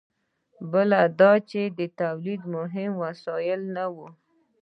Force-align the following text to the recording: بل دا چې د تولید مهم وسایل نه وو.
بل 0.71 0.89
دا 1.19 1.31
چې 1.49 1.61
د 1.79 1.79
تولید 2.01 2.41
مهم 2.55 2.91
وسایل 3.03 3.61
نه 3.75 3.85
وو. 3.95 4.07